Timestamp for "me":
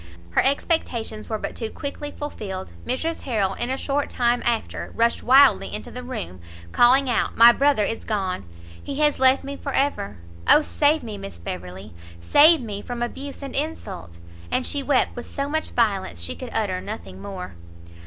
9.43-9.55, 11.03-11.19, 12.61-12.81